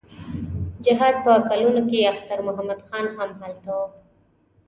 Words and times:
د 0.03 0.03
جهاد 0.85 1.15
په 1.25 1.31
کلونو 1.49 1.81
کې 1.89 2.09
اختر 2.11 2.39
محمد 2.47 2.79
خان 2.87 3.05
هم 3.17 3.29
هلته 3.41 3.69
و. 3.77 3.79